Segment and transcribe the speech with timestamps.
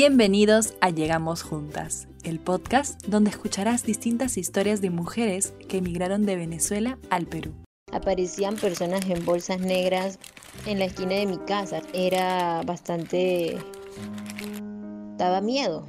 [0.00, 6.36] Bienvenidos a Llegamos Juntas, el podcast donde escucharás distintas historias de mujeres que emigraron de
[6.36, 7.50] Venezuela al Perú.
[7.90, 10.20] Aparecían personas en bolsas negras
[10.66, 11.82] en la esquina de mi casa.
[11.92, 13.58] Era bastante...
[15.16, 15.88] daba miedo.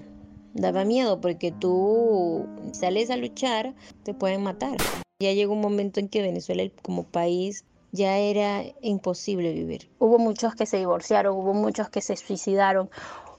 [0.56, 4.78] Daba miedo porque tú sales a luchar, te pueden matar.
[5.22, 9.88] Ya llegó un momento en que Venezuela como país ya era imposible vivir.
[10.00, 12.90] Hubo muchos que se divorciaron, hubo muchos que se suicidaron,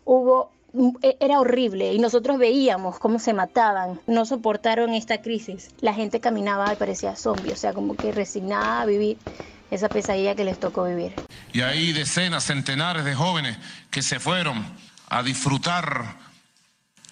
[0.05, 0.53] hubo
[1.03, 5.71] era horrible y nosotros veíamos cómo se mataban, no soportaron esta crisis.
[5.81, 9.19] La gente caminaba y parecía zombie, o sea, como que resignada a vivir
[9.71, 11.15] esa pesadilla que les tocó vivir.
[11.53, 13.57] Y hay decenas, centenares de jóvenes
[13.91, 14.65] que se fueron
[15.09, 16.17] a disfrutar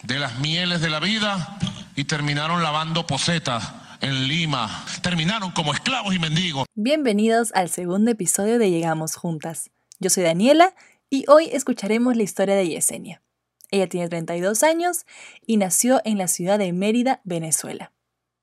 [0.02, 1.58] de las mieles de la vida
[1.96, 4.84] y terminaron lavando posetas en Lima.
[5.02, 6.66] Terminaron como esclavos y mendigos.
[6.74, 9.70] Bienvenidos al segundo episodio de Llegamos Juntas.
[9.98, 10.74] Yo soy Daniela
[11.10, 13.22] y hoy escucharemos la historia de Yesenia.
[13.70, 15.06] Ella tiene 32 años
[15.46, 17.92] y nació en la ciudad de Mérida, Venezuela.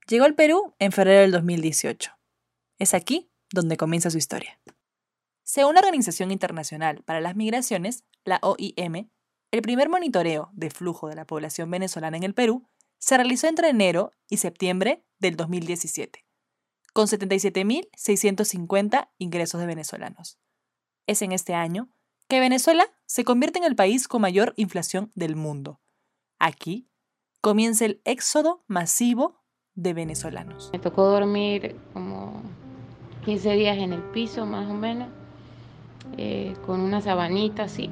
[0.07, 2.11] Llegó al Perú en febrero del 2018.
[2.77, 4.59] Es aquí donde comienza su historia.
[5.43, 9.09] Según la Organización Internacional para las Migraciones, la OIM,
[9.51, 13.69] el primer monitoreo de flujo de la población venezolana en el Perú se realizó entre
[13.69, 16.25] enero y septiembre del 2017,
[16.93, 20.39] con 77.650 ingresos de venezolanos.
[21.07, 21.89] Es en este año
[22.27, 25.79] que Venezuela se convierte en el país con mayor inflación del mundo.
[26.39, 26.89] Aquí
[27.41, 29.43] comienza el éxodo masivo
[29.75, 30.69] de venezolanos.
[30.73, 32.41] Me tocó dormir como
[33.25, 35.09] 15 días en el piso más o menos,
[36.17, 37.89] eh, con una sabanita así.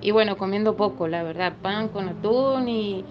[0.00, 3.04] Y bueno, comiendo poco, la verdad, pan con atún y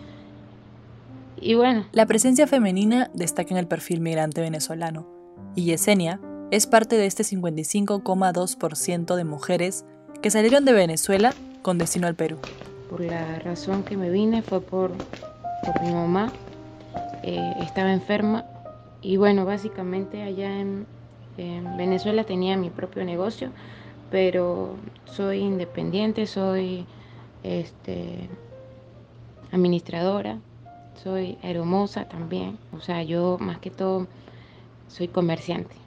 [1.43, 1.85] y bueno.
[1.91, 5.07] La presencia femenina destaca en el perfil migrante venezolano,
[5.55, 6.21] y Yesenia
[6.51, 9.85] es parte de este 55,2% de mujeres
[10.21, 12.37] que salieron de Venezuela con destino al Perú.
[12.89, 14.91] Por la razón que me vine fue por,
[15.81, 16.31] mi mamá,
[17.23, 18.45] eh, estaba enferma
[19.01, 20.85] y bueno, básicamente allá en,
[21.37, 23.49] en Venezuela tenía mi propio negocio,
[24.11, 24.75] pero
[25.05, 26.85] soy independiente, soy
[27.43, 28.29] este,
[29.51, 30.39] administradora,
[31.03, 34.07] soy hermosa también, o sea, yo más que todo
[34.87, 35.82] soy comerciante.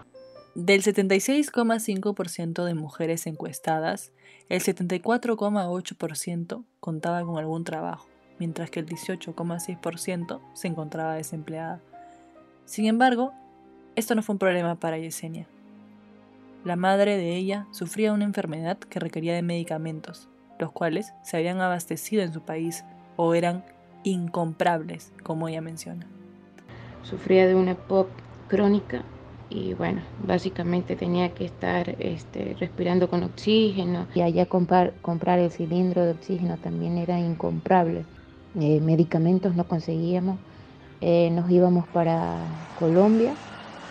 [0.57, 4.11] Del 76,5% de mujeres encuestadas,
[4.49, 8.09] el 74,8% contaba con algún trabajo,
[8.39, 11.83] mientras que el 18,6% se encontraba desempleada.
[12.65, 13.35] Sin embargo,
[13.97, 15.47] esto no fue un problema para Yesenia.
[16.65, 21.61] La madre de ella sufría una enfermedad que requería de medicamentos, los cuales se habían
[21.61, 22.83] abastecido en su país
[23.17, 23.63] o eran
[24.05, 26.07] incomprables, como ella menciona.
[27.03, 28.09] Sufría de una pop
[28.49, 29.05] crónica
[29.49, 34.09] y bueno, básicamente tenía que estar este, respirando con oxígeno.
[34.15, 38.07] Y allá comprar, comprar el cilindro de oxígeno también era incomprable.
[38.55, 40.41] Eh, medicamentos no conseguíamos.
[41.01, 43.39] Eh, nos íbamos para Colombia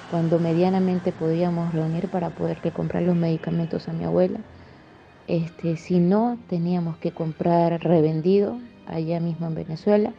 [0.07, 4.45] cuando medianamente podíamos reunir para poder que comprar los medicamentos a mi abuela.
[5.27, 10.15] Este, si no, teníamos que comprar revendido allá mismo en Venezuela.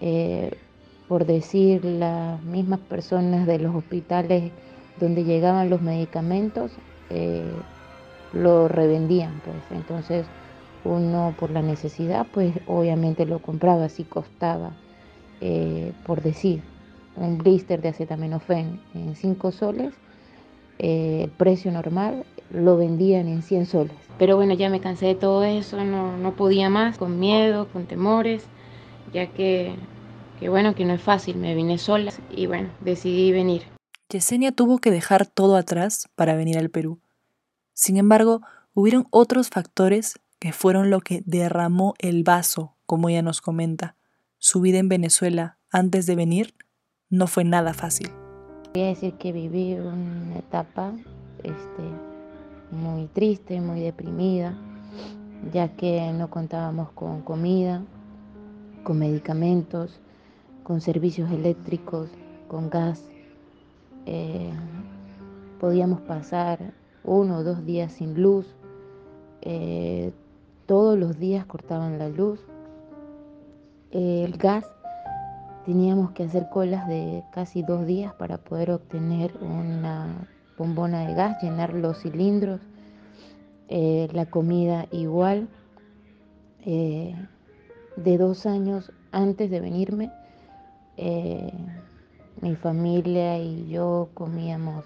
[0.00, 0.60] Eh,
[1.08, 4.52] por decir, las mismas personas de los hospitales
[5.00, 6.72] donde llegaban los medicamentos
[7.10, 7.50] eh,
[8.32, 9.56] lo revendían, pues.
[9.70, 10.26] Entonces
[10.84, 14.72] uno por la necesidad, pues obviamente lo compraba si costaba,
[15.40, 16.62] eh, por decir,
[17.16, 19.94] un blister de acetaminofén en 5 soles,
[20.78, 23.96] el precio normal lo vendían en 100 soles.
[24.18, 27.86] Pero bueno, ya me cansé de todo eso, no, no podía más, con miedo, con
[27.86, 28.44] temores,
[29.12, 29.74] ya que,
[30.38, 33.62] que bueno, que no es fácil, me vine sola y bueno, decidí venir.
[34.08, 37.00] Yesenia tuvo que dejar todo atrás para venir al Perú.
[37.74, 38.40] Sin embargo,
[38.72, 43.96] hubieron otros factores que fueron lo que derramó el vaso, como ella nos comenta.
[44.38, 46.54] Su vida en Venezuela antes de venir
[47.10, 48.10] no fue nada fácil.
[48.72, 50.92] Voy a decir que viví una etapa
[51.42, 51.82] este,
[52.70, 54.56] muy triste, muy deprimida,
[55.52, 57.82] ya que no contábamos con comida,
[58.84, 60.00] con medicamentos,
[60.68, 62.10] con servicios eléctricos,
[62.46, 63.02] con gas.
[64.04, 64.52] Eh,
[65.58, 66.74] podíamos pasar
[67.04, 68.54] uno o dos días sin luz.
[69.40, 70.12] Eh,
[70.66, 72.38] todos los días cortaban la luz.
[73.92, 74.66] el gas
[75.64, 80.28] teníamos que hacer colas de casi dos días para poder obtener una
[80.58, 82.60] bombona de gas, llenar los cilindros,
[83.68, 85.48] eh, la comida igual.
[86.66, 87.14] Eh,
[87.96, 90.12] de dos años antes de venirme,
[90.98, 91.52] eh,
[92.40, 94.84] mi familia y yo comíamos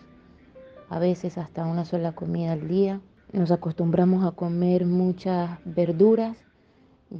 [0.88, 3.00] a veces hasta una sola comida al día.
[3.32, 6.36] Nos acostumbramos a comer muchas verduras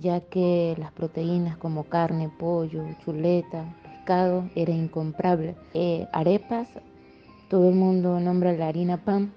[0.00, 5.54] ya que las proteínas como carne, pollo, chuleta, pescado era incomparable.
[5.74, 6.68] Eh, arepas,
[7.48, 9.32] todo el mundo nombra la harina pan,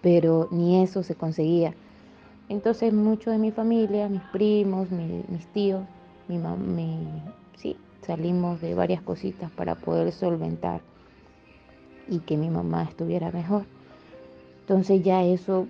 [0.00, 1.74] pero ni eso se conseguía.
[2.48, 5.84] Entonces muchos de mi familia, mis primos, mis tíos,
[6.28, 7.22] mi, mi,
[7.56, 7.76] sí,
[8.06, 10.80] salimos de varias cositas para poder solventar
[12.08, 13.64] y que mi mamá estuviera mejor.
[14.60, 15.66] Entonces ya eso,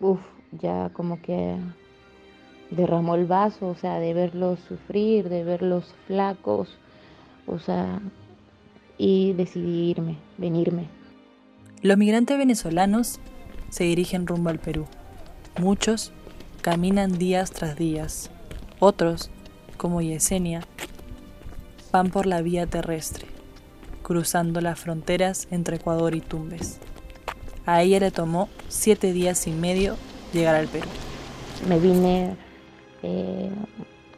[0.00, 0.20] uff,
[0.52, 1.56] ya como que
[2.70, 6.76] derramó el vaso, o sea, de verlos sufrir, de verlos flacos,
[7.46, 8.00] o sea,
[8.98, 10.88] y decidí irme, venirme.
[11.82, 13.20] Los migrantes venezolanos
[13.68, 14.86] se dirigen rumbo al Perú.
[15.60, 16.12] Muchos
[16.62, 18.30] caminan días tras días.
[18.80, 19.30] Otros,
[19.76, 20.62] como Yesenia,
[21.96, 23.24] van por la vía terrestre,
[24.02, 26.78] cruzando las fronteras entre Ecuador y Tumbes.
[27.64, 29.96] A ella le tomó siete días y medio
[30.34, 30.88] llegar al Perú.
[31.66, 32.36] Me vine
[33.02, 33.50] eh,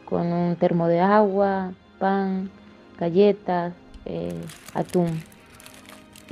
[0.03, 2.51] con un termo de agua, pan,
[2.99, 3.71] galletas,
[4.03, 4.41] eh,
[4.73, 5.21] atún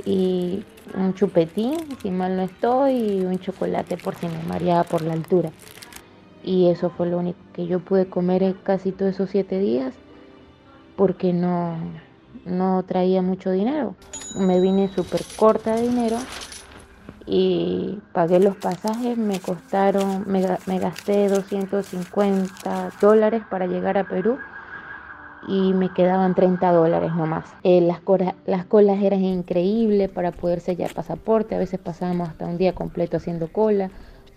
[0.04, 5.00] y un chupetín, si mal no estoy, y un chocolate por si me mareaba por
[5.00, 5.50] la altura.
[6.44, 9.94] Y eso fue lo único que yo pude comer casi todos esos siete días
[10.98, 11.78] porque no,
[12.44, 13.94] no traía mucho dinero.
[14.36, 16.16] Me vine súper corta de dinero
[17.24, 24.38] y pagué los pasajes, me costaron, me, me, gasté 250 dólares para llegar a Perú
[25.46, 27.44] y me quedaban 30 dólares nomás.
[27.62, 32.44] Eh, las, colas, las colas eran increíbles para poder sellar pasaporte, a veces pasábamos hasta
[32.44, 33.90] un día completo haciendo cola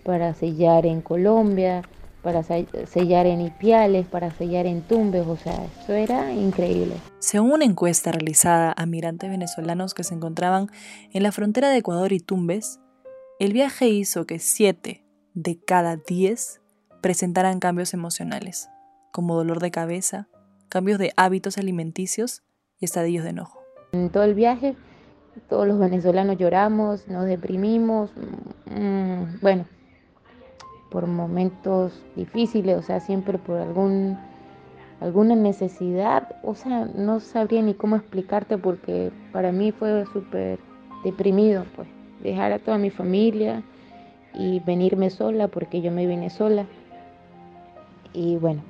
[0.04, 1.82] para sellar en Colombia,
[2.22, 6.94] para sellar en Ipiales, para sellar en Tumbes, o sea, eso era increíble.
[7.18, 10.68] Según una encuesta realizada a migrantes venezolanos que se encontraban
[11.12, 12.80] en la frontera de Ecuador y Tumbes,
[13.40, 15.04] el viaje hizo que 7
[15.34, 16.60] de cada 10
[17.00, 18.68] presentaran cambios emocionales,
[19.10, 20.28] como dolor de cabeza,
[20.68, 22.44] cambios de hábitos alimenticios
[22.78, 23.60] y estadillos de enojo.
[23.92, 24.76] En todo el viaje,
[25.48, 28.10] todos los venezolanos lloramos, nos deprimimos,
[28.66, 29.66] mm, bueno,
[30.92, 34.18] por momentos difíciles, o sea, siempre por algún
[35.00, 40.60] alguna necesidad, o sea, no sabría ni cómo explicarte porque para mí fue súper
[41.02, 41.88] deprimido, pues
[42.22, 43.64] dejar a toda mi familia
[44.32, 46.66] y venirme sola porque yo me vine sola.
[48.12, 48.62] Y bueno,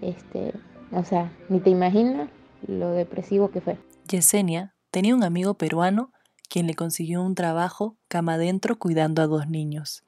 [0.00, 0.54] este,
[0.92, 2.30] o sea, ni te imaginas
[2.66, 3.76] lo depresivo que fue.
[4.08, 6.10] Yesenia tenía un amigo peruano
[6.48, 10.04] quien le consiguió un trabajo cama adentro cuidando a dos niños.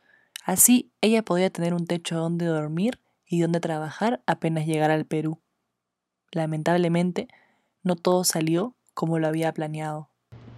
[0.47, 5.41] Así ella podía tener un techo donde dormir y donde trabajar apenas llegara al Perú.
[6.31, 7.27] Lamentablemente,
[7.83, 10.09] no todo salió como lo había planeado.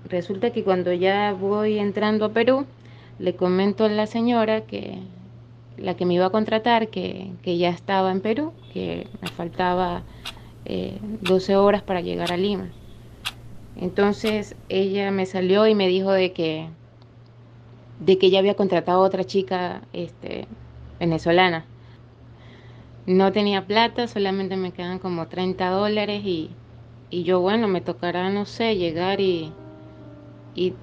[0.05, 2.67] Resulta que cuando ya voy entrando a Perú,
[3.19, 4.99] le comento a la señora que
[5.79, 10.02] la que me iba a contratar, que, ya estaba en Perú, que me faltaba
[10.67, 12.69] 12 eh, horas para llegar a Lima.
[13.75, 16.69] Entonces ella me salió y me dijo de que,
[18.00, 20.47] de que ya había contratado a otra chica este,
[21.00, 21.65] venezolana.
[23.06, 26.50] No tenía plata, solamente me quedan como 30 dólares y,
[27.11, 29.53] y yo, bueno, me tocará, no sé, llegar y,
[30.55, 30.75] y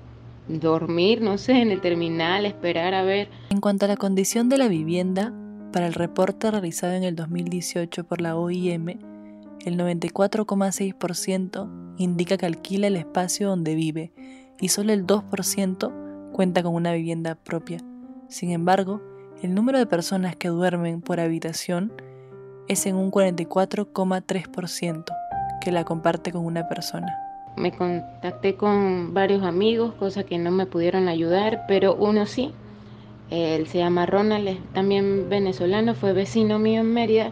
[0.47, 3.29] dormir, no sé, en el terminal, esperar a ver.
[3.49, 5.33] En cuanto a la condición de la vivienda,
[5.71, 8.99] para el reporte realizado en el 2018 por la OIM,
[9.65, 14.13] el 94,6% indica que alquila el espacio donde vive
[14.59, 16.04] y solo el 2%
[16.35, 17.79] cuenta con una vivienda propia.
[18.27, 19.01] Sin embargo,
[19.41, 21.93] el número de personas que duermen por habitación
[22.67, 25.05] es en un 44,3%
[25.61, 27.25] que la comparte con una persona
[27.55, 32.51] me contacté con varios amigos, cosas que no me pudieron ayudar, pero uno sí.
[33.29, 37.31] Él se llama Ronald, también venezolano, fue vecino mío en Mérida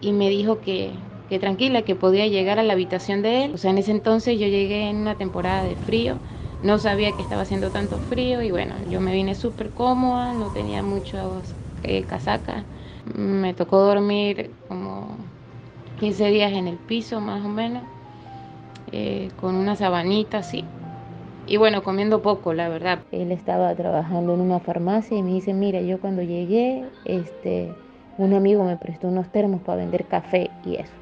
[0.00, 0.90] y me dijo que,
[1.28, 3.54] que tranquila, que podía llegar a la habitación de él.
[3.54, 6.18] O sea, en ese entonces yo llegué en una temporada de frío,
[6.62, 10.50] no sabía que estaba haciendo tanto frío y bueno, yo me vine súper cómoda, no
[10.50, 12.66] tenía muchos eh, casacas.
[13.14, 15.18] Me tocó dormir como
[15.96, 17.84] 15 días en el piso más o menos
[18.86, 20.72] eh, con una sabanita así.
[21.46, 23.06] Y bueno, comiendo poco, la verdad.
[23.12, 27.78] Él estaba trabajando en una farmacia y me dice, mira, yo cuando llegué, este,
[28.16, 30.94] un amigo me prestó unos termos para vender café y eso.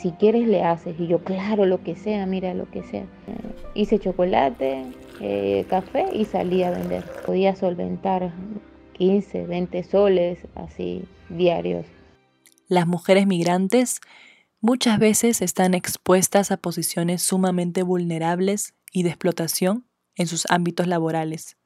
[0.00, 0.98] Si quieres le haces.
[0.98, 3.04] Y yo, claro, lo que sea, mira, lo que sea.
[3.74, 4.84] hice chocolate,
[5.20, 7.04] eh, café y salí a vender.
[7.26, 8.32] Podía solventar
[8.92, 11.84] 15, 20 soles así diarios.
[12.68, 14.00] Las mujeres migrantes
[14.60, 21.56] muchas veces están expuestas a posiciones sumamente vulnerables y de explotación en sus ámbitos laborales,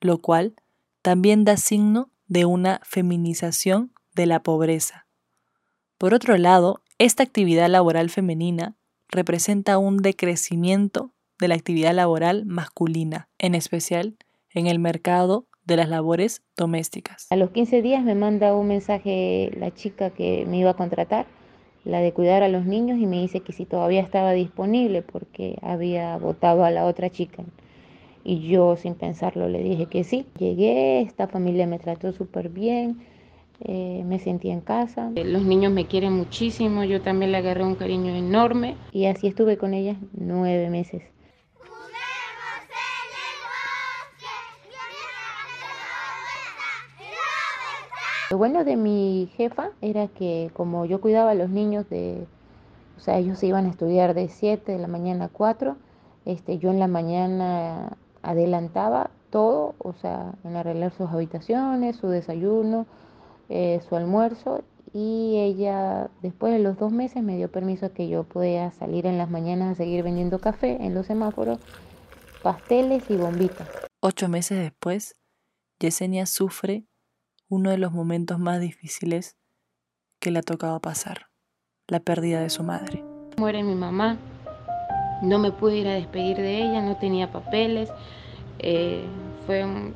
[0.00, 0.54] lo cual
[1.02, 5.06] también da signo de una feminización de la pobreza,
[5.96, 8.74] Por otro lado, esta actividad laboral femenina
[9.08, 14.16] representa un decrecimiento de la actividad laboral masculina, en especial
[14.52, 17.28] en el mercado de las labores domésticas.
[17.30, 21.26] A los 15 días me manda un mensaje la chica que me iba a contratar,
[21.84, 25.56] la de cuidar a los niños, y me dice que si todavía estaba disponible porque
[25.62, 27.44] había votado a la otra chica.
[28.24, 30.26] Y yo sin pensarlo le dije que sí.
[30.36, 32.98] Llegué, esta familia me trató súper bien,
[33.60, 35.10] eh, me sentí en casa.
[35.14, 39.56] Los niños me quieren muchísimo, yo también le agarré un cariño enorme y así estuve
[39.56, 41.02] con ellas nueve meses.
[48.30, 52.26] Lo bueno de mi jefa era que como yo cuidaba a los niños de,
[52.98, 55.76] o sea, ellos iban a estudiar de 7 de la mañana a 4,
[56.26, 62.86] este, yo en la mañana adelantaba todo, o sea, en arreglar sus habitaciones, su desayuno,
[63.48, 68.08] eh, su almuerzo y ella después de los dos meses me dio permiso a que
[68.08, 71.58] yo pudiera salir en las mañanas a seguir vendiendo café en los semáforos,
[72.42, 73.68] pasteles y bombitas.
[74.00, 75.16] Ocho meses después,
[75.78, 76.86] Yesenia sufre
[77.48, 79.36] uno de los momentos más difíciles
[80.20, 81.28] que le ha tocado pasar,
[81.86, 83.04] la pérdida de su madre.
[83.36, 84.18] Muere mi mamá,
[85.22, 87.90] no me pude ir a despedir de ella, no tenía papeles,
[88.58, 89.04] eh,
[89.46, 89.94] fue un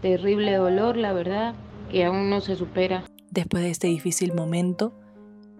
[0.00, 1.54] terrible dolor, la verdad,
[1.92, 3.04] que aún no se supera.
[3.30, 4.92] Después de este difícil momento,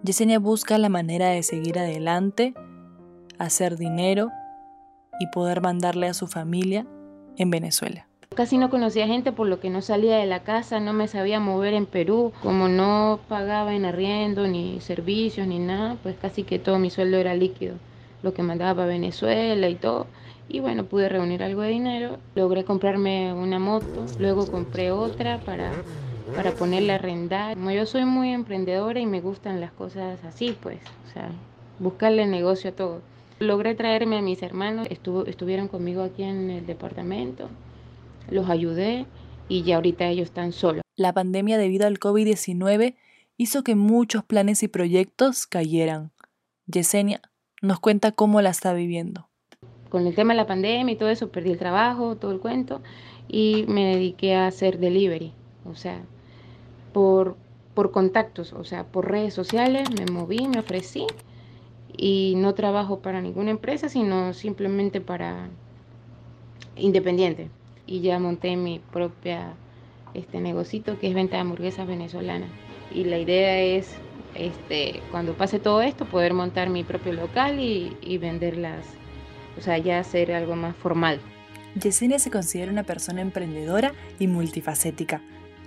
[0.03, 2.53] Yesenia busca la manera de seguir adelante,
[3.37, 4.31] hacer dinero
[5.19, 6.85] y poder mandarle a su familia
[7.37, 8.07] en Venezuela.
[8.35, 11.39] Casi no conocía gente por lo que no salía de la casa, no me sabía
[11.39, 16.57] mover en Perú, como no pagaba en arriendo, ni servicios, ni nada, pues casi que
[16.57, 17.75] todo mi sueldo era líquido,
[18.23, 20.07] lo que mandaba a Venezuela y todo.
[20.49, 25.71] Y bueno, pude reunir algo de dinero, logré comprarme una moto, luego compré otra para,
[26.35, 27.55] para ponerla a arrendar.
[27.55, 31.29] Como yo soy muy emprendedora y me gustan las cosas así, pues, o sea,
[31.79, 33.01] buscarle negocio a todo.
[33.39, 37.49] Logré traerme a mis hermanos, estuvo, estuvieron conmigo aquí en el departamento
[38.29, 39.05] los ayudé
[39.47, 40.81] y ya ahorita ellos están solos.
[40.95, 42.95] La pandemia debido al COVID-19
[43.37, 46.11] hizo que muchos planes y proyectos cayeran.
[46.67, 47.21] Yesenia
[47.61, 49.29] nos cuenta cómo la está viviendo.
[49.89, 52.81] Con el tema de la pandemia y todo eso, perdí el trabajo, todo el cuento,
[53.27, 55.33] y me dediqué a hacer delivery,
[55.65, 56.03] o sea,
[56.93, 57.35] por,
[57.73, 61.05] por contactos, o sea, por redes sociales, me moví, me ofrecí,
[61.95, 65.49] y no trabajo para ninguna empresa, sino simplemente para
[66.75, 67.49] independiente
[67.85, 69.53] y ya monté mi propia
[70.13, 72.49] este negocito que es venta de hamburguesas venezolanas.
[72.93, 73.95] Y la idea es,
[74.35, 78.85] este, cuando pase todo esto, poder montar mi propio local y, y venderlas,
[79.57, 81.19] o sea, ya hacer algo más formal.
[81.81, 85.21] Yesenia se considera una persona emprendedora y multifacética,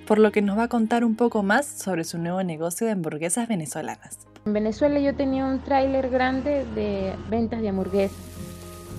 [0.07, 2.93] por lo que nos va a contar un poco más sobre su nuevo negocio de
[2.93, 4.19] hamburguesas venezolanas.
[4.45, 8.17] En Venezuela yo tenía un tráiler grande de ventas de hamburguesas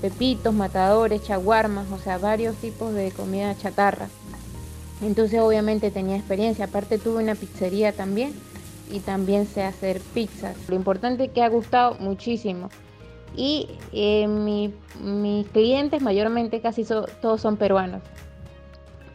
[0.02, 4.08] pepitos, matadores, chaguarmas, o sea, varios tipos de comida chatarra.
[5.02, 8.34] Entonces obviamente tenía experiencia, aparte tuve una pizzería también
[8.92, 10.56] y también sé hacer pizzas.
[10.68, 12.70] Lo importante es que ha gustado muchísimo.
[13.36, 18.02] Y eh, mis clientes mayormente casi todos son peruanos.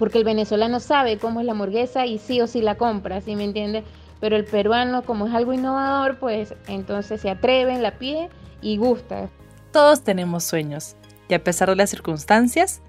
[0.03, 3.37] Porque el venezolano sabe cómo es la hamburguesa y sí o sí la compra, ¿sí
[3.37, 3.85] me entiende?
[4.19, 8.29] Pero el peruano como es algo innovador, pues entonces se atreven, la pide
[8.61, 9.31] y gusta.
[9.71, 10.97] Todos tenemos sueños,
[11.29, 12.83] y a pesar de las circunstancias,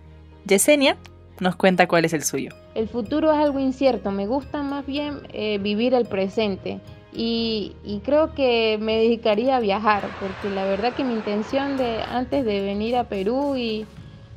[0.48, 0.98] Yesenia
[1.39, 2.50] nos cuenta cuál es el suyo.
[2.74, 6.79] El futuro es algo incierto, me gusta más bien eh, vivir el presente
[7.12, 12.43] y, creo que me dedicaría a viajar, porque la verdad que mi intención de antes
[12.43, 13.86] de venir a Perú y,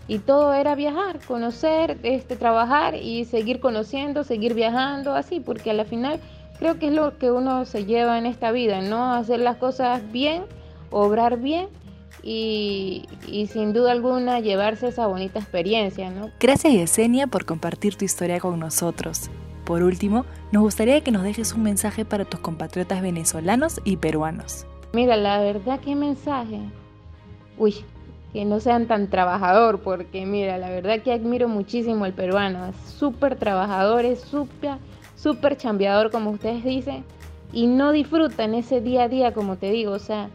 [0.09, 5.75] y todo era viajar, conocer, este, trabajar y seguir conociendo, seguir viajando, así, porque a
[5.75, 6.21] la final
[6.59, 9.13] creo que es lo que uno se lleva en esta vida, ¿no?
[9.13, 10.45] Hacer las cosas bien,
[10.91, 11.69] obrar bien
[12.23, 13.05] y,
[13.53, 16.11] sin duda alguna llevarse esa bonita experiencia.
[16.11, 16.31] ¿no?
[16.41, 19.31] Gracias Yesenia por compartir tu historia con nosotros.
[19.65, 24.67] Por último, nos gustaría que nos dejes un mensaje para tus compatriotas venezolanos y peruanos.
[24.93, 26.61] Mira, la verdad, ¿qué mensaje?
[27.59, 27.85] Uy,
[28.45, 33.37] no sean tan trabajador, porque mira, la verdad que admiro muchísimo al peruano, es súper
[33.37, 34.79] trabajador, es súper,
[35.17, 37.05] súper chambeador, como ustedes dicen,
[37.53, 40.29] y no disfrutan ese día a día, como te digo, o sea,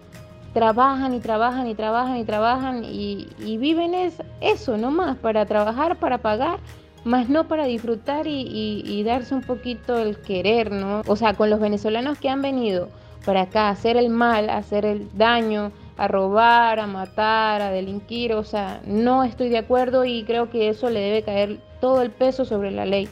[0.53, 3.27] trabajan y trabajan y trabajan y trabajan y,
[3.57, 6.59] viven es, eso nomás, para trabajar, para pagar,
[7.03, 11.01] más no para disfrutar y, darse un poquito el querer, ¿no?
[11.07, 12.89] O sea, con los venezolanos que han venido
[13.25, 18.43] para acá hacer el mal, hacer el daño, a robar, a matar, a delinquir, o
[18.43, 22.45] sea, no estoy de acuerdo y creo que eso le debe caer todo el peso
[22.45, 23.09] sobre la ley,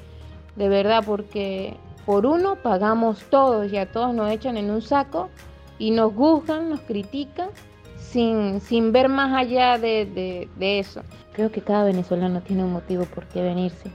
[0.55, 5.29] de verdad, porque por uno pagamos todos y a todos nos echan en un saco
[5.77, 7.49] y nos juzgan, nos critican
[7.97, 11.01] sin, sin ver más allá de, eso.
[11.33, 13.91] Creo que cada venezolano tiene un motivo por qué venirse.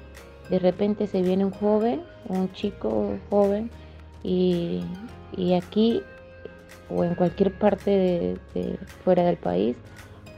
[0.49, 3.71] De repente se viene un joven, un chico joven,
[4.23, 4.83] y,
[5.57, 6.03] aquí
[6.91, 7.91] o en cualquier parte
[8.55, 9.77] de, fuera del país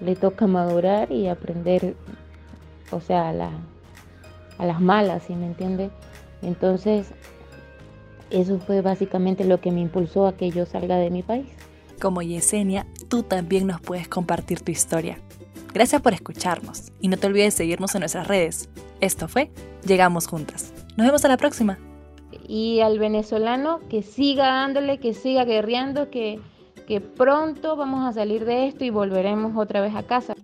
[0.01, 1.95] le toca madurar y aprender,
[2.91, 3.51] o sea, a,
[4.59, 5.91] a las malas, ¿sí me entiende?
[6.43, 7.09] Entonces,
[8.31, 11.47] eso fue básicamente lo que me impulsó a que yo salga de mi país.
[12.01, 15.19] Como Yesenia, tú también nos puedes compartir tu historia.
[15.73, 18.69] Gracias por escucharnos y no te olvides seguirnos en nuestras redes.
[19.01, 19.51] Esto fue
[19.85, 20.73] Llegamos Juntas.
[20.97, 21.79] Nos vemos a la próxima.
[22.49, 26.41] Y al venezolano que siga dándole, que siga guerreando, que,
[26.87, 30.35] que pronto vamos a salir de esto y volveremos otra vez a casa.